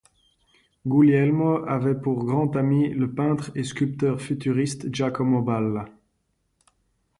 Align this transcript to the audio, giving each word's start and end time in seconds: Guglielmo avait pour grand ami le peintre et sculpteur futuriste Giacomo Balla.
Guglielmo 0.83 1.57
avait 1.65 1.93
pour 1.93 2.25
grand 2.25 2.55
ami 2.55 2.89
le 2.91 3.13
peintre 3.13 3.51
et 3.53 3.63
sculpteur 3.63 4.19
futuriste 4.19 4.91
Giacomo 4.91 5.43
Balla. 5.43 5.89